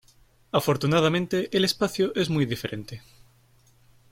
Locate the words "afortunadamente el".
0.51-1.63